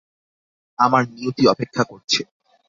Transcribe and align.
আমার 0.79 1.03
নিয়তি 1.11 1.43
অপেক্ষা 1.47 1.83
করছে। 1.83 2.21